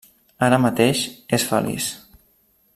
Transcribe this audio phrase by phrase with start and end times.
[0.45, 1.03] Ara mateix,
[1.39, 1.93] és feliç.